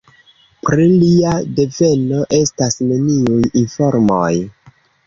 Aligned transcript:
Pri 0.67 0.87
lia 0.93 1.35
deveno 1.61 2.25
estas 2.41 2.81
neniuj 2.89 3.41
informoj. 3.65 4.29